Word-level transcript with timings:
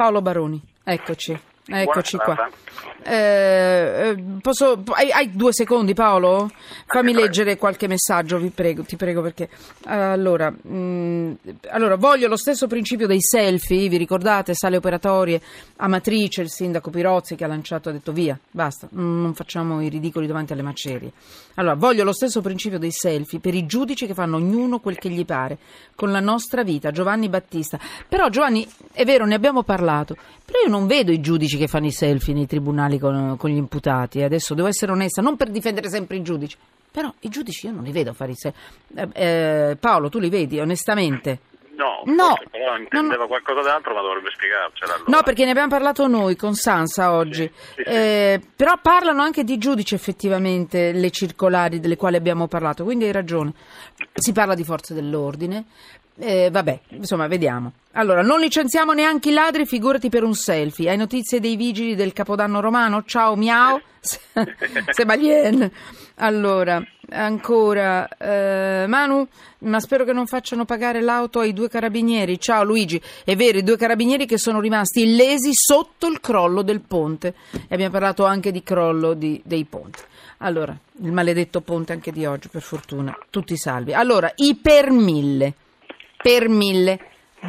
Paolo 0.00 0.22
Baroni, 0.22 0.58
eccoci. 0.82 1.49
Eccoci 1.70 2.16
qua. 2.16 2.50
Eh, 3.02 3.14
eh, 3.14 4.24
posso, 4.42 4.82
hai, 4.90 5.10
hai 5.10 5.30
due 5.34 5.52
secondi 5.52 5.94
Paolo? 5.94 6.50
Fammi 6.86 7.14
leggere 7.14 7.56
qualche 7.56 7.86
messaggio, 7.86 8.38
vi 8.38 8.50
prego, 8.50 8.82
ti 8.82 8.96
prego 8.96 9.22
perché... 9.22 9.48
Allora, 9.84 10.50
mh, 10.50 11.38
allora, 11.70 11.96
voglio 11.96 12.28
lo 12.28 12.36
stesso 12.36 12.66
principio 12.66 13.06
dei 13.06 13.20
selfie, 13.22 13.88
vi 13.88 13.96
ricordate? 13.96 14.54
Sale 14.54 14.76
operatorie, 14.76 15.40
Amatrice, 15.76 16.42
il 16.42 16.50
sindaco 16.50 16.90
Pirozzi 16.90 17.36
che 17.36 17.44
ha 17.44 17.48
lanciato, 17.48 17.88
ha 17.88 17.92
detto 17.92 18.12
via, 18.12 18.38
basta, 18.50 18.88
mm, 18.94 19.22
non 19.22 19.34
facciamo 19.34 19.80
i 19.80 19.88
ridicoli 19.88 20.26
davanti 20.26 20.52
alle 20.52 20.62
macerie. 20.62 21.12
Allora, 21.54 21.74
voglio 21.74 22.04
lo 22.04 22.12
stesso 22.12 22.40
principio 22.40 22.78
dei 22.78 22.92
selfie 22.92 23.38
per 23.38 23.54
i 23.54 23.66
giudici 23.66 24.06
che 24.06 24.14
fanno 24.14 24.36
ognuno 24.36 24.78
quel 24.78 24.98
che 24.98 25.08
gli 25.08 25.24
pare, 25.24 25.58
con 25.94 26.10
la 26.10 26.20
nostra 26.20 26.62
vita, 26.62 26.90
Giovanni 26.90 27.28
Battista. 27.28 27.78
Però 28.08 28.28
Giovanni, 28.28 28.66
è 28.92 29.04
vero, 29.04 29.24
ne 29.24 29.34
abbiamo 29.34 29.62
parlato, 29.62 30.16
però 30.44 30.60
io 30.64 30.70
non 30.70 30.86
vedo 30.86 31.12
i 31.12 31.20
giudici 31.20 31.56
che 31.60 31.68
fanno 31.68 31.86
i 31.86 31.92
selfie 31.92 32.34
nei 32.34 32.46
tribunali 32.46 32.98
con, 32.98 33.36
con 33.36 33.50
gli 33.50 33.56
imputati. 33.56 34.22
Adesso 34.22 34.54
devo 34.54 34.68
essere 34.68 34.92
onesta, 34.92 35.20
non 35.22 35.36
per 35.36 35.50
difendere 35.50 35.88
sempre 35.88 36.16
i 36.16 36.22
giudici, 36.22 36.56
però 36.90 37.12
i 37.20 37.28
giudici 37.28 37.66
io 37.66 37.72
non 37.72 37.84
li 37.84 37.92
vedo 37.92 38.12
fare 38.14 38.32
i 38.32 38.36
selfie. 38.36 38.60
Eh, 38.94 39.08
eh, 39.70 39.76
Paolo, 39.76 40.08
tu 40.08 40.18
li 40.18 40.30
vedi 40.30 40.58
onestamente? 40.58 41.38
No, 41.80 42.02
No, 42.04 42.36
però 42.50 42.76
intendeva 42.76 43.22
no. 43.22 43.26
qualcosa 43.26 43.62
d'altro, 43.62 43.94
ma 43.94 44.02
dovrebbe 44.02 44.28
spiegarcela. 44.34 44.94
Allora. 44.96 45.10
No, 45.16 45.22
perché 45.22 45.44
ne 45.44 45.50
abbiamo 45.52 45.68
parlato 45.68 46.06
noi 46.06 46.36
con 46.36 46.54
Sansa 46.54 47.12
oggi. 47.12 47.50
Sì, 47.50 47.74
sì, 47.76 47.82
sì. 47.84 47.90
Eh, 47.90 48.40
però 48.54 48.78
parlano 48.82 49.22
anche 49.22 49.44
di 49.44 49.56
giudici 49.56 49.94
effettivamente 49.94 50.92
le 50.92 51.10
circolari 51.10 51.80
delle 51.80 51.96
quali 51.96 52.16
abbiamo 52.16 52.48
parlato, 52.48 52.84
quindi 52.84 53.04
hai 53.04 53.12
ragione. 53.12 53.54
Si 54.12 54.32
parla 54.32 54.54
di 54.54 54.64
forze 54.64 54.92
dell'ordine. 54.92 55.64
Eh, 56.22 56.50
vabbè, 56.50 56.80
insomma, 56.90 57.26
vediamo. 57.28 57.72
Allora, 57.92 58.20
non 58.20 58.40
licenziamo 58.40 58.92
neanche 58.92 59.30
i 59.30 59.32
ladri, 59.32 59.64
figurati 59.64 60.10
per 60.10 60.22
un 60.22 60.34
selfie. 60.34 60.90
Hai 60.90 60.98
notizie 60.98 61.40
dei 61.40 61.56
vigili 61.56 61.94
del 61.94 62.12
Capodanno 62.12 62.60
romano? 62.60 63.04
Ciao, 63.04 63.36
miau. 63.36 63.80
Sebalien. 64.92 65.70
Allora, 66.16 66.82
ancora, 67.08 68.06
eh, 68.06 68.84
Manu, 68.86 69.26
ma 69.60 69.80
spero 69.80 70.04
che 70.04 70.12
non 70.12 70.26
facciano 70.26 70.66
pagare 70.66 71.00
l'auto 71.00 71.40
ai 71.40 71.54
due 71.54 71.70
carabinieri. 71.70 72.38
Ciao 72.38 72.64
Luigi, 72.64 73.00
è 73.24 73.34
vero, 73.34 73.56
i 73.56 73.62
due 73.62 73.78
carabinieri 73.78 74.26
che 74.26 74.36
sono 74.36 74.60
rimasti 74.60 75.04
illesi 75.04 75.50
sotto 75.54 76.06
il 76.06 76.20
crollo 76.20 76.60
del 76.60 76.80
ponte. 76.80 77.34
E 77.50 77.74
abbiamo 77.74 77.92
parlato 77.92 78.26
anche 78.26 78.52
di 78.52 78.62
crollo 78.62 79.14
di- 79.14 79.40
dei 79.42 79.64
ponti. 79.64 80.00
Allora, 80.42 80.76
il 81.02 81.12
maledetto 81.12 81.62
ponte 81.62 81.94
anche 81.94 82.12
di 82.12 82.26
oggi, 82.26 82.48
per 82.48 82.62
fortuna, 82.62 83.16
tutti 83.30 83.56
salvi. 83.56 83.94
Allora, 83.94 84.30
i 84.36 84.54
per 84.54 84.90
mille, 84.90 85.54
per 86.22 86.48
mille, 86.48 86.98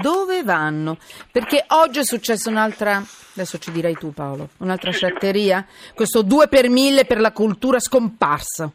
dove 0.02 0.44
vanno? 0.44 0.98
Perché 1.32 1.66
oggi 1.70 2.00
è 2.00 2.04
successa 2.04 2.50
un'altra, 2.50 3.04
adesso 3.34 3.58
ci 3.58 3.72
dirai 3.72 3.94
tu 3.96 4.14
Paolo, 4.14 4.50
un'altra 4.58 4.92
sciatteria? 4.92 5.66
Questo 5.94 6.22
2 6.22 6.48
per 6.48 6.70
mille 6.70 7.06
per 7.06 7.20
la 7.20 7.32
cultura 7.32 7.80
scomparsa 7.80 8.72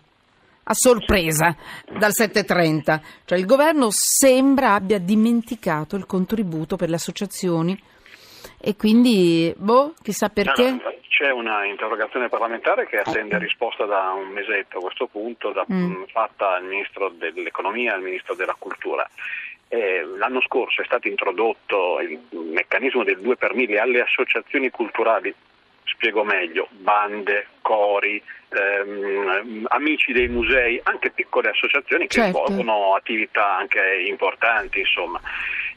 a 0.69 0.75
sorpresa 0.75 1.55
dal 1.98 2.12
730. 2.12 3.00
Cioè 3.25 3.38
il 3.38 3.47
governo 3.47 3.88
sembra 3.91 4.75
abbia 4.75 4.98
dimenticato 4.98 5.97
il 5.97 6.06
contributo 6.06 6.77
per 6.77 6.88
le 6.88 6.97
associazioni 6.97 7.81
e 8.58 8.75
quindi, 8.77 9.55
boh, 9.56 9.94
chissà 10.03 10.28
perché. 10.28 10.70
No, 10.70 10.77
no, 10.83 10.94
c'è 11.08 11.31
una 11.31 11.64
interrogazione 11.64 12.28
parlamentare 12.28 12.86
che 12.86 12.98
attende 12.98 13.38
risposta 13.38 13.84
da 13.86 14.12
un 14.12 14.28
mesetto 14.28 14.78
a 14.78 14.81
questo 14.83 15.06
punto, 15.06 15.50
da- 15.53 15.64
Mm. 15.72 16.03
fatta 16.12 16.56
al 16.56 16.64
Ministro 16.64 17.08
dell'Economia 17.10 17.92
e 17.92 17.94
al 17.94 18.03
Ministro 18.03 18.34
della 18.34 18.56
Cultura. 18.58 19.08
Eh, 19.69 20.05
l'anno 20.17 20.41
scorso 20.42 20.81
è 20.81 20.84
stato 20.84 21.09
introdotto 21.09 21.98
il 22.00 22.20
meccanismo 22.31 23.03
del 23.03 23.20
2 23.20 23.36
per 23.36 23.55
1000 23.55 23.81
alle 23.81 24.00
associazioni 24.00 24.70
culturali, 24.70 25.34
spiego 25.84 26.22
meglio, 26.22 26.69
bande, 26.70 27.47
cori, 27.62 28.22
ehm, 28.48 29.67
amici 29.69 30.12
dei 30.12 30.28
musei, 30.28 30.81
anche 30.84 31.11
piccole 31.11 31.50
associazioni 31.50 32.06
che 32.06 32.21
Certo. 32.21 32.44
svolgono 32.44 32.94
attività 32.94 33.56
anche 33.56 34.04
importanti, 34.06 34.81
insomma, 34.81 35.21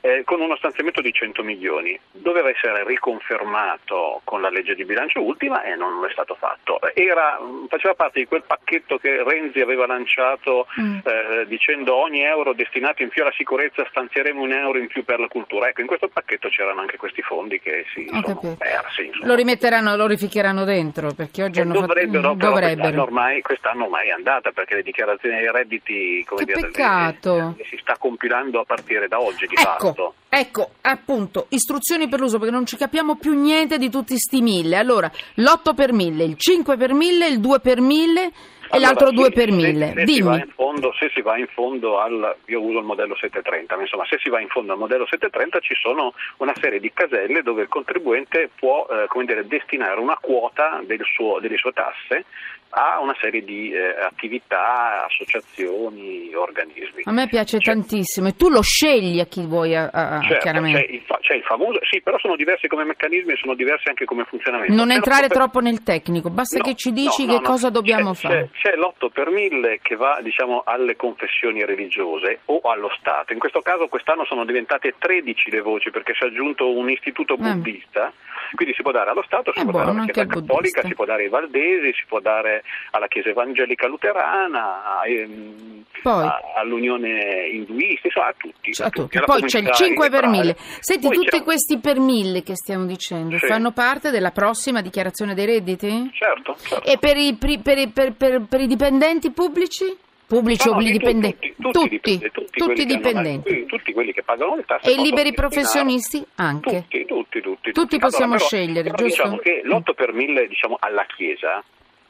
eh, 0.01 0.23
con 0.25 0.39
uno 0.41 0.55
stanziamento 0.57 1.01
di 1.01 1.11
100 1.11 1.43
milioni. 1.43 1.99
Doveva 2.11 2.49
essere 2.49 2.83
riconfermato 2.85 4.21
con 4.23 4.41
la 4.41 4.49
legge 4.49 4.75
di 4.75 4.85
bilancio 4.85 5.21
ultima 5.21 5.63
e 5.63 5.75
non 5.75 6.03
è 6.05 6.11
stato 6.11 6.35
fatto. 6.35 6.79
Era, 6.93 7.39
faceva 7.67 7.93
parte 7.95 8.19
di 8.19 8.25
quel 8.25 8.43
pacchetto 8.45 8.97
che 8.97 9.23
Renzi 9.23 9.59
aveva 9.61 9.85
lanciato 9.85 10.67
Mm. 10.79 10.97
eh, 11.03 11.45
dicendo 11.47 11.95
ogni 11.95 12.21
euro 12.21 12.53
destinato 12.53 13.01
in 13.03 13.09
più 13.09 13.21
alla 13.23 13.31
sicurezza 13.35 13.85
stanzieremo 13.89 14.41
un 14.41 14.51
euro 14.51 14.77
in 14.77 14.87
più 14.87 15.03
per 15.03 15.19
la 15.19 15.27
cultura. 15.27 15.67
Ecco, 15.69 15.81
in 15.81 15.87
questo 15.87 16.07
pacchetto 16.07 16.49
c'erano 16.49 16.81
anche 16.81 16.97
questi 16.97 17.21
fondi 17.21 17.59
che 17.59 17.85
si 17.93 18.05
Ho 18.11 18.21
sono 18.21 18.21
capito. 18.21 18.55
persi. 18.57 19.05
insomma. 19.05 19.25
Lo 19.27 19.35
rimetteranno, 19.35 19.95
lo 19.95 20.07
rificheranno 20.07 20.63
dentro 20.65 21.13
perché 21.13 21.43
oggi 21.43 21.59
Eh, 21.59 21.61
hanno 21.63 21.73
fatto. 21.73 21.85
dovrebbero, 21.87 22.33
quest'anno 22.33 22.53
dovrebbero. 22.53 23.01
ormai, 23.01 23.41
quest'anno 23.41 23.83
ormai 23.85 24.07
è 24.07 24.11
andata 24.11 24.51
perché 24.51 24.75
le 24.75 24.83
dichiarazioni 24.83 25.37
dei 25.39 25.51
redditi 25.51 26.23
come 26.25 26.45
Che 26.45 26.53
dire, 26.53 26.67
peccato. 26.67 27.55
le 27.57 27.65
si 27.65 27.77
sta 27.81 27.95
compilando 27.97 28.59
a 28.59 28.63
partire 28.65 29.07
da 29.07 29.19
oggi 29.21 29.47
di 29.47 29.55
Ecco, 29.55 29.61
fatto. 29.61 29.88
Exacto. 29.89 30.18
Ecco, 30.29 30.69
appunto, 30.81 31.47
istruzioni 31.49 32.07
per 32.07 32.19
l'uso 32.19 32.37
perché 32.37 32.53
non 32.53 32.65
ci 32.65 32.77
capiamo 32.77 33.15
più 33.17 33.33
niente 33.33 33.77
di 33.77 33.89
tutti 33.89 34.17
sti 34.17 34.41
mille. 34.41 34.77
Allora, 34.77 35.11
l'8 35.35 35.73
per 35.75 35.91
1000, 35.91 36.23
il 36.23 36.35
5 36.37 36.77
per 36.77 36.93
1000, 36.93 37.27
il 37.27 37.39
2 37.39 37.59
per 37.59 37.81
1000 37.81 38.21
e 38.21 38.31
Allora, 38.77 38.89
l'altro 38.91 39.07
sì, 39.09 39.15
2 39.15 39.31
per 39.31 39.49
se- 39.49 39.55
1000. 39.55 39.93
Se, 39.95 40.05
si 40.05 40.21
va 40.21 40.31
Dimmi. 40.35 40.43
in 40.45 40.51
fondo, 40.53 40.93
se 40.99 41.09
si 41.13 41.21
va 41.21 41.37
in 41.39 41.47
fondo 41.47 41.99
al, 41.99 42.35
io 42.45 42.61
uso 42.61 42.77
il 42.77 42.85
modello 42.85 43.15
730, 43.15 43.75
ma 43.75 43.81
insomma 43.81 44.05
se 44.05 44.17
si 44.21 44.29
va 44.29 44.39
in 44.39 44.47
fondo 44.49 44.73
al 44.73 44.77
modello 44.77 45.05
730 45.07 45.59
ci 45.59 45.73
sono 45.81 46.13
una 46.37 46.53
serie 46.61 46.79
di 46.79 46.91
caselle 46.93 47.41
dove 47.41 47.63
il 47.63 47.67
contribuente 47.67 48.51
può 48.55 48.85
eh, 48.91 49.07
come 49.07 49.25
dire, 49.25 49.47
destinare 49.47 49.99
una 49.99 50.17
quota 50.21 50.81
del 50.85 51.01
suo- 51.15 51.39
delle 51.39 51.57
sue 51.57 51.71
tasse 51.73 52.25
a 52.71 52.99
una 53.01 53.15
serie 53.19 53.43
di 53.43 53.71
eh, 53.71 53.95
attività, 54.05 55.03
associazioni, 55.05 56.31
organismi. 56.35 57.01
A 57.05 57.11
me 57.11 57.27
piace 57.27 57.57
C'è- 57.57 57.71
tantissimo 57.71 58.27
e 58.27 58.35
tu 58.35 58.49
lo 58.49 58.61
scegli 58.61 59.19
a 59.19 59.25
chi 59.25 59.43
vuoi, 59.47 59.75
a- 59.75 59.89
a- 59.91 60.18
certo, 60.23 60.43
chiaramente. 60.43 60.85
C'è 60.85 60.91
il, 60.91 61.01
fa- 61.05 61.19
c'è 61.21 61.35
il, 61.35 61.43
famoso, 61.43 61.79
sì, 61.89 62.01
però 62.01 62.17
sono 62.19 62.35
diversi 62.35 62.67
come 62.67 62.83
meccanismi 62.83 63.33
e 63.33 63.35
sono 63.37 63.53
diversi 63.53 63.89
anche 63.89 64.05
come 64.05 64.25
funzionamento. 64.25 64.73
Non 64.73 64.87
però 64.87 64.97
entrare 64.97 65.27
per... 65.27 65.37
troppo 65.37 65.59
nel 65.59 65.83
tecnico, 65.83 66.29
basta 66.29 66.57
no, 66.57 66.63
che 66.63 66.75
ci 66.75 66.91
dici 66.91 67.25
no, 67.25 67.33
no, 67.33 67.37
che 67.39 67.45
cosa 67.45 67.69
dobbiamo 67.69 68.13
c'è, 68.13 68.19
fare. 68.19 68.49
C'è, 68.53 68.71
c'è 68.71 68.75
l'8 68.75 69.09
per 69.11 69.29
mille 69.29 69.79
che 69.81 69.95
va 69.95 70.19
diciamo, 70.21 70.63
alle 70.65 70.95
confessioni 70.95 71.65
religiose 71.65 72.39
o 72.45 72.59
allo 72.63 72.89
Stato. 72.99 73.33
In 73.33 73.39
questo 73.39 73.61
caso 73.61 73.87
quest'anno 73.87 74.25
sono 74.25 74.45
diventate 74.45 74.95
13 74.97 75.51
le 75.51 75.61
voci 75.61 75.91
perché 75.91 76.13
si 76.13 76.23
è 76.23 76.27
aggiunto 76.27 76.71
un 76.71 76.89
istituto 76.89 77.33
eh. 77.33 77.37
buddista, 77.37 78.07
eh. 78.07 78.55
quindi 78.55 78.73
si 78.75 78.81
può 78.81 78.91
dare 78.91 79.09
allo 79.09 79.23
Stato, 79.23 79.51
si 79.53 79.59
è 79.59 79.63
può 79.63 79.71
buono, 79.71 79.85
dare 79.85 79.97
alla 79.97 80.11
Chiesa 80.11 80.27
Cattolica, 80.27 80.81
si 80.83 80.93
può 80.93 81.05
dare 81.05 81.23
ai 81.23 81.29
Valdesi, 81.29 81.93
si 81.93 82.05
può 82.07 82.19
dare 82.19 82.63
alla 82.91 83.07
Chiesa 83.07 83.29
Evangelica 83.29 83.87
Luterana, 83.87 85.01
ehm, 85.03 85.85
a, 86.03 86.41
all'Unione 86.55 87.47
Induista, 87.51 88.07
insomma 88.07 88.27
a 88.27 88.33
tutti. 88.37 88.69
A 88.69 88.73
cioè, 88.73 88.89
tutti. 88.89 89.19
Poi 89.19 89.41
c'è 89.43 89.59
il 89.59 89.71
5 89.71 90.08
2 90.09 90.19
per 90.19 90.27
mille. 90.27 90.55
Senti, 90.79 91.07
Poi 91.07 91.15
tutti 91.15 91.37
c'è... 91.37 91.43
questi 91.43 91.79
per 91.79 91.99
mille 91.99 92.43
che 92.43 92.55
stiamo 92.55 92.85
dicendo 92.85 93.37
sì. 93.37 93.47
fanno 93.47 93.71
parte 93.71 94.11
della 94.11 94.31
prossima 94.31 94.81
dichiarazione 94.81 95.33
dei 95.33 95.45
redditi? 95.45 96.09
Certo. 96.13 96.55
certo. 96.61 96.87
E 96.87 96.97
per 96.97 97.17
i, 97.17 97.35
per, 97.35 97.77
i, 97.77 97.87
per, 97.89 98.13
per 98.15 98.61
i 98.61 98.67
dipendenti 98.67 99.31
pubblici? 99.31 100.07
pubblici 100.29 100.69
no, 100.69 100.79
dipendenti, 100.79 101.55
tutti, 101.59 101.71
tutti, 101.71 101.89
dipende, 101.89 102.29
tutti, 102.29 102.59
tutti 102.59 102.85
dipendenti, 102.85 103.49
hanno, 103.49 103.65
tutti 103.65 103.93
quelli 103.93 104.13
che 104.13 104.21
pagano 104.21 104.55
le 104.57 104.63
tasse 104.63 104.87
e 104.87 104.93
i 104.93 105.01
liberi 105.01 105.33
professionisti 105.33 106.23
anche, 106.35 106.85
tutti, 106.87 107.05
tutti, 107.05 107.41
tutti, 107.41 107.71
tutti. 107.71 107.97
possiamo 107.97 108.35
allora, 108.35 108.47
però, 108.47 108.61
scegliere, 108.61 108.89
però 108.91 109.03
diciamo 109.03 109.37
giusto? 109.37 109.49
Diciamo 109.49 109.81
che 109.81 109.91
l'8 109.91 109.95
per 109.95 110.13
mille 110.13 110.47
diciamo, 110.47 110.77
alla 110.79 111.03
Chiesa 111.07 111.63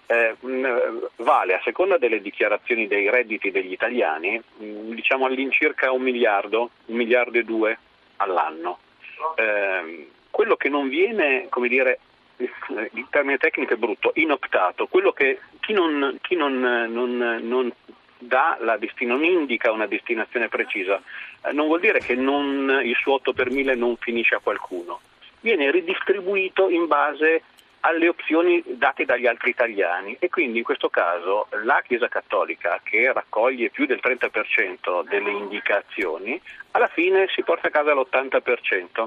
eh, 0.05 0.35
mm, 0.45 0.65
eh, 0.65 1.09
vale 1.17 1.53
a 1.53 1.61
seconda 1.63 1.97
delle 1.97 2.19
dichiarazioni 2.19 2.87
dei 2.87 3.09
redditi 3.09 3.51
degli 3.51 3.71
italiani 3.71 4.41
mm, 4.61 4.91
diciamo 4.91 5.25
all'incirca 5.25 5.91
un 5.93 6.01
miliardo, 6.01 6.71
un 6.87 6.97
miliardo 6.97 7.37
e 7.37 7.43
due 7.43 7.77
all'anno. 8.19 8.79
Ehm, 9.35 10.05
quello 10.29 10.55
che 10.55 10.69
non 10.69 10.87
viene, 10.87 11.47
come 11.49 11.67
dire, 11.67 11.99
il 12.37 13.07
termine 13.09 13.37
tecnico 13.37 13.73
è 13.73 13.77
brutto, 13.77 14.11
inoptato, 14.15 14.87
quello 14.87 15.11
che 15.11 15.39
chi 15.59 15.73
non, 15.73 16.17
chi 16.21 16.35
non, 16.35 16.59
non, 16.59 17.39
non 17.41 17.71
dà 18.17 18.57
la 18.61 18.77
desti- 18.77 19.05
non 19.05 19.23
indica 19.23 19.71
una 19.71 19.87
destinazione 19.87 20.47
precisa, 20.47 21.01
eh, 21.45 21.51
non 21.51 21.67
vuol 21.67 21.79
dire 21.81 21.99
che 21.99 22.15
non- 22.15 22.79
il 22.83 22.95
suo 22.95 23.13
8 23.13 23.33
per 23.33 23.49
1000 23.49 23.75
non 23.75 23.97
finisce 23.97 24.35
a 24.35 24.39
qualcuno, 24.39 25.01
viene 25.41 25.71
ridistribuito 25.71 26.69
in 26.69 26.87
base 26.87 27.43
alle 27.81 28.09
opzioni 28.09 28.61
date 28.65 29.05
dagli 29.05 29.25
altri 29.25 29.51
italiani 29.51 30.15
e 30.19 30.29
quindi 30.29 30.57
in 30.57 30.63
questo 30.63 30.89
caso 30.89 31.47
la 31.63 31.81
Chiesa 31.85 32.07
Cattolica 32.07 32.79
che 32.83 33.11
raccoglie 33.13 33.69
più 33.69 33.85
del 33.85 33.99
30% 34.03 35.07
delle 35.07 35.31
indicazioni 35.31 36.39
alla 36.71 36.89
fine 36.89 37.27
si 37.33 37.43
porta 37.43 37.67
a 37.67 37.71
casa 37.71 37.93
l'80% 37.93 39.05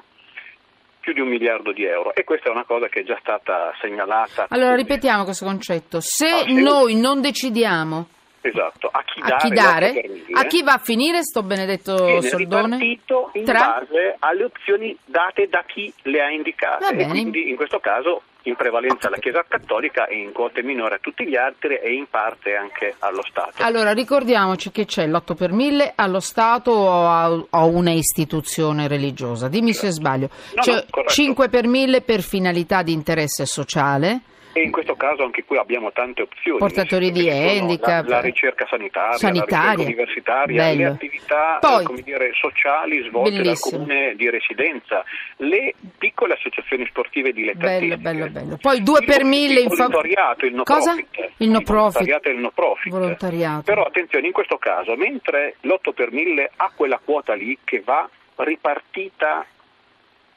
più 1.01 1.13
di 1.13 1.21
un 1.21 1.29
miliardo 1.29 1.73
di 1.73 1.85
euro 1.85 2.15
e 2.15 2.23
questa 2.25 2.49
è 2.49 2.53
una 2.53 2.65
cosa 2.65 2.89
che 2.89 3.01
è 3.01 3.05
già 3.05 3.19
stata 3.21 3.75
segnalata 3.81 4.47
Allora 4.49 4.75
ripetiamo 4.77 5.25
questo 5.25 5.45
concetto. 5.45 5.99
Se 6.01 6.29
Ah, 6.29 6.39
sì. 6.45 6.63
noi 6.63 6.95
non 6.95 7.21
decidiamo 7.21 8.07
Esatto, 8.45 8.89
a 8.91 9.03
chi 9.05 9.21
A 9.21 9.27
dare, 9.29 9.39
chi 9.49 9.55
dare? 9.55 10.05
A 10.33 10.45
chi 10.47 10.63
va 10.65 10.73
a 10.73 10.79
finire 10.79 11.23
sto 11.23 11.43
benedetto 11.45 12.05
viene 12.05 12.23
soldone? 12.23 12.77
in 12.85 13.45
Tra? 13.45 13.59
base 13.81 14.17
alle 14.19 14.45
opzioni 14.45 14.97
date 15.05 15.47
da 15.49 15.63
chi 15.67 15.93
le 16.03 16.21
ha 16.21 16.29
indicate. 16.31 16.85
Va 16.85 16.91
E 16.91 16.97
bene. 16.97 17.11
quindi 17.11 17.49
in 17.49 17.55
questo 17.57 17.79
caso 17.79 18.23
in 18.47 18.57
prevalenza 18.57 19.07
alla 19.07 19.19
Chiesa 19.19 19.45
Cattolica 19.47 20.07
e 20.07 20.17
in 20.17 20.33
quote 20.33 20.65
minore 20.65 20.97
a 20.97 20.99
tutti 21.01 21.25
gli 21.25 21.37
altri 21.37 21.77
e 21.77 21.93
in 21.95 22.07
parte 22.11 22.57
anche 22.57 22.97
allo 22.99 23.23
Stato. 23.23 23.63
Allora, 23.63 23.93
ricordiamoci 23.93 24.73
che 24.73 24.85
c'è 24.87 25.07
l'8 25.07 25.37
per 25.37 25.53
1000 25.53 25.93
allo 25.95 26.19
Stato 26.19 26.73
o 26.73 27.07
a, 27.07 27.45
a 27.51 27.65
una 27.65 27.93
istituzione 27.93 28.89
religiosa. 28.89 29.47
Dimmi 29.47 29.73
se 29.73 29.91
sbaglio. 29.91 30.29
No, 30.57 30.63
c'è 30.63 30.73
no, 30.75 30.83
corretto. 30.91 31.13
5 31.13 31.49
per 31.49 31.67
1000 31.69 32.01
per 32.01 32.21
finalità 32.23 32.83
di 32.83 32.93
interesse 32.93 33.47
sociale. 33.47 34.23
E 34.55 34.61
in 34.61 34.71
questo 34.71 34.97
caso 34.97 35.25
anche 35.25 35.45
qui 35.45 35.57
abbiamo 35.57 35.93
tante 35.93 36.23
opzioni. 36.23 36.59
Portatori 36.59 37.11
di 37.11 37.31
handicap. 37.31 38.07
La, 38.07 38.17
la 38.17 38.21
ricerca 38.21 38.67
sanitaria, 38.69 39.17
Sanitaria. 39.17 39.57
la 39.57 39.71
ricerca 39.71 39.83
universitaria, 39.83 40.63
Bello. 40.63 40.79
le 40.79 40.87
attività 40.87 41.59
Poi- 41.61 42.03
dire, 42.03 42.31
sociali 42.35 43.03
svolte 43.09 43.31
Bellissimo. 43.31 43.79
dal 43.79 43.87
comune 43.87 44.15
di 44.17 44.29
residenza, 44.31 45.05
le 45.39 45.75
piccole 45.97 46.35
associazioni 46.35 46.85
sportive 46.87 47.33
dilettantistiche. 47.33 47.97
Bello, 47.97 48.25
bello, 48.27 48.31
bello. 48.31 48.57
Poi 48.61 48.83
2 48.83 49.03
per 49.05 49.25
1000 49.25 49.61
in 49.61 49.67
il 49.71 49.77
volontariato, 49.77 50.45
il 50.47 50.55
no 50.55 50.63
Cosa? 50.65 50.93
profit. 50.93 51.31
Il 51.39 51.49
no 51.51 51.61
profit. 51.63 51.73
volontariato 52.03 52.29
e 52.29 52.33
il 52.33 52.39
no 52.39 52.51
profit. 52.51 53.63
Però 53.65 53.83
attenzione, 53.85 54.27
in 54.27 54.33
questo 54.33 54.59
caso, 54.59 54.95
mentre 54.97 55.57
l'8 55.63 55.93
per 55.95 56.13
1000 56.13 56.51
ha 56.57 56.71
quella 56.75 57.01
quota 57.03 57.33
lì 57.35 57.57
che 57.65 57.81
va 57.85 58.09
ripartita 58.37 59.47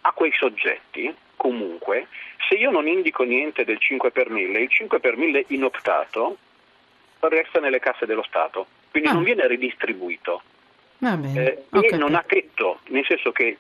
a 0.02 0.12
quei 0.12 0.32
soggetti, 0.38 1.14
comunque, 1.36 2.08
se 2.48 2.56
io 2.56 2.72
non 2.72 2.88
indico 2.88 3.24
niente 3.24 3.64
del 3.64 3.80
5 3.80 4.12
per 4.12 4.30
1000, 4.30 4.60
il 4.60 4.70
5 4.70 5.00
per 5.00 5.16
1000 5.18 5.46
inoptato 5.48 6.38
resta 7.22 7.60
nelle 7.60 7.80
casse 7.80 8.06
dello 8.06 8.24
Stato, 8.24 8.68
quindi 8.92 9.10
Ah. 9.10 9.14
non 9.14 9.24
viene 9.24 9.48
ridistribuito 9.48 10.42
eh, 11.00 11.64
ho 11.72 11.80
e 11.82 11.98
non 11.98 12.14
ha 12.16 12.24
tetto, 12.26 12.80
nel 12.90 13.04
senso 13.08 13.32
che 13.32 13.58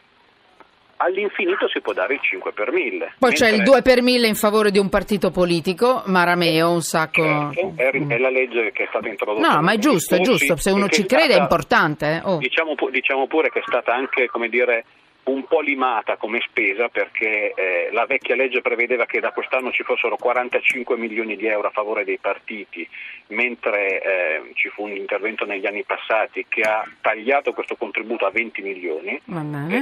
all'infinito 0.97 1.67
si 1.67 1.81
può 1.81 1.91
dare 1.93 2.13
il 2.13 2.21
5 2.21 2.53
per 2.53 2.71
1000. 2.71 3.15
Poi 3.19 3.33
c'è 3.33 3.47
il 3.47 3.55
mentre- 3.57 3.71
2 3.71 3.81
per 3.81 4.01
1000 4.01 4.27
in 4.27 4.35
favore 4.35 4.71
di 4.71 4.79
un 4.79 4.89
partito 4.89 5.29
politico, 5.31 6.03
Marameo, 6.05 6.71
un 6.71 6.81
sacco. 6.81 7.51
Certo, 7.53 7.73
è, 7.75 7.89
è 8.07 8.17
la 8.17 8.29
legge 8.29 8.71
che 8.71 8.83
è 8.83 8.87
stata 8.89 9.07
introdotta. 9.07 9.55
No, 9.55 9.61
ma 9.61 9.73
è 9.73 9.77
giusto, 9.77 10.15
è 10.15 10.19
giusto. 10.19 10.55
Se 10.55 10.71
uno 10.71 10.87
ci 10.87 11.05
crede 11.05 11.35
è 11.35 11.39
importante. 11.39 12.05
eh. 12.05 12.21
Oh. 12.23 12.37
Diciamo, 12.37 12.75
diciamo 12.91 13.27
pure 13.27 13.49
che 13.49 13.59
è 13.59 13.63
stata 13.65 13.93
anche, 13.93 14.27
come 14.27 14.47
dire, 14.47 14.85
un 15.25 15.45
po' 15.47 15.61
limata 15.61 16.17
come 16.17 16.39
spesa 16.47 16.87
perché 16.89 17.53
eh, 17.55 17.89
la 17.91 18.05
vecchia 18.05 18.35
legge 18.35 18.61
prevedeva 18.61 19.05
che 19.05 19.19
da 19.19 19.31
quest'anno 19.31 19.71
ci 19.71 19.83
fossero 19.83 20.17
45 20.17 20.97
milioni 20.97 21.35
di 21.35 21.47
euro 21.47 21.67
a 21.69 21.71
favore 21.71 22.03
dei 22.03 22.17
partiti, 22.19 22.87
mentre 23.27 24.01
eh, 24.01 24.51
ci 24.53 24.69
fu 24.69 24.83
un 24.83 24.95
intervento 24.95 25.45
negli 25.45 25.65
anni 25.65 25.83
passati 25.83 26.45
che 26.47 26.61
ha 26.61 26.83
tagliato 27.01 27.53
questo 27.53 27.75
contributo 27.75 28.25
a 28.25 28.31
20 28.31 28.61
milioni. 28.61 29.19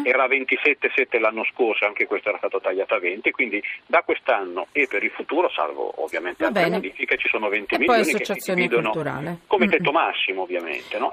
Era 0.06 0.28
27,7 0.28 1.20
l'anno 1.20 1.44
scorso, 1.52 1.86
anche 1.86 2.06
questo 2.06 2.30
era 2.30 2.38
stato 2.38 2.62
tagliato 2.62 2.94
a 2.96 3.00
20, 3.00 3.32
quindi 3.32 3.62
da 3.86 4.02
quest'anno 4.02 4.68
e 4.72 4.88
per 4.88 5.04
il 5.04 5.12
futuro, 5.12 5.50
salvo 5.50 5.92
ovviamente 6.04 6.46
altre 6.46 6.64
modifiche, 6.70 7.18
ci 7.18 7.28
sono 7.28 7.50
20 7.50 7.76
E 7.76 7.78
milioni 7.80 8.14
che 8.14 8.26
si 8.40 8.54
dividono 8.54 8.92
culturali. 8.92 9.40
come 9.48 9.68
tetto 9.68 9.92
massimo 9.92 10.44
ovviamente. 10.44 10.98
No? 10.98 11.12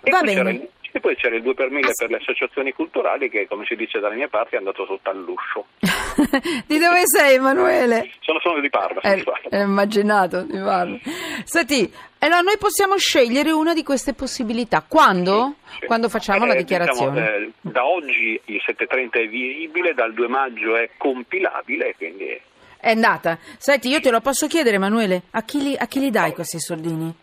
E, 1.01 1.01
poi 1.01 1.01
c'era 1.01 1.01
il, 1.01 1.01
e 1.01 1.01
poi 1.01 1.17
c'era 1.17 1.37
il 1.37 1.43
2 1.43 1.55
per 1.55 1.71
1000 1.71 1.87
Ah, 1.89 1.93
per 1.97 2.11
le 2.11 2.17
associazioni 2.17 2.73
culturali 2.73 3.31
che 3.31 3.47
come 3.49 3.65
si 3.67 3.75
dice 3.75 3.99
dalle 4.01 4.15
mie 4.17 4.29
parti 4.29 4.55
è 4.55 4.59
andato 4.59 4.85
sotto 4.85 5.09
all'uscio. 5.11 5.67
di 6.67 6.79
dove 6.79 7.03
sei, 7.05 7.35
Emanuele? 7.37 8.11
Sono, 8.21 8.39
sono 8.41 8.61
di 8.61 8.69
Parma, 8.69 9.01
Eh, 9.01 9.15
di 9.17 9.23
Parma. 9.23 9.49
eh, 9.49 9.61
immaginato, 9.63 10.43
di 10.43 10.59
farlo. 10.59 10.99
Senti, 11.45 11.93
allora 12.19 12.41
noi 12.43 12.59
possiamo 12.59 12.97
scegliere 12.99 13.51
una 13.51 13.73
di 13.75 13.83
queste 13.83 14.13
possibilità. 14.13 14.85
Quando? 14.87 15.55
Sì. 15.79 15.87
Quando 15.87 16.09
facciamo 16.09 16.45
la 16.45 16.55
Eh, 16.55 16.59
dichiarazione. 16.59 17.21
diciamo, 17.21 17.37
eh, 17.37 17.51
da 17.63 17.87
oggi 17.87 18.41
il 18.45 18.61
730 18.65 19.19
è 19.21 19.27
visibile, 19.29 19.95
dal 19.95 20.13
2 20.13 20.29
maggio 20.29 20.77
è 20.77 20.91
compilabile, 20.99 21.95
quindi 21.97 22.39
È 22.83 22.91
andata. 22.93 23.39
Senti, 23.59 23.89
io 23.89 24.01
te 24.01 24.11
lo 24.11 24.21
posso 24.21 24.47
chiedere, 24.47 24.77
Emanuele? 24.77 25.23
A 25.33 25.43
chi 25.43 25.61
li, 25.63 25.77
a 25.77 25.87
chi 25.87 26.01
li 26.01 26.11
dai 26.11 26.33
questi 26.33 26.59
soldini? 26.59 27.15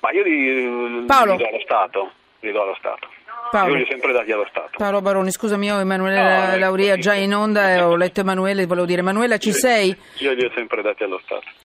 Ma 0.00 0.10
io 0.12 0.22
li, 0.22 1.04
Paolo. 1.06 1.32
li 1.32 1.38
do 1.38 1.46
allo 1.48 1.60
Stato, 1.60 2.12
li 2.42 2.52
do 2.52 2.62
allo 2.62 2.74
Stato. 2.78 3.08
Paolo. 3.50 3.72
Io 3.72 3.76
li 3.76 3.82
ho 3.82 3.86
sempre 3.90 4.12
dati 4.12 4.32
allo 4.32 4.46
Stato. 4.48 4.70
Paolo 4.76 5.00
Baroni, 5.00 5.30
scusami, 5.30 5.66
io 5.66 5.78
Emanuele 5.78 6.50
No, 6.50 6.56
Lauria 6.58 6.92
ecco, 6.94 7.02
già 7.02 7.14
in 7.14 7.34
onda 7.34 7.74
e 7.74 7.80
ho 7.82 7.96
letto 7.96 8.20
Emanuele, 8.20 8.66
volevo 8.66 8.86
dire, 8.86 9.00
Emanuela 9.00 9.38
ci 9.38 9.52
sei? 9.52 9.96
Io 10.18 10.32
li 10.32 10.44
ho 10.44 10.50
sempre 10.54 10.82
dati 10.82 11.02
allo 11.02 11.20
Stato. 11.24 11.46